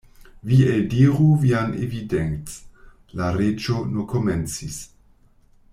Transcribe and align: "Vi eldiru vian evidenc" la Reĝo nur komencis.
"Vi 0.51 0.55
eldiru 0.75 1.27
vian 1.43 1.69
evidenc" 1.87 2.57
la 3.19 3.29
Reĝo 3.39 3.81
nur 3.93 4.09
komencis. 4.15 4.81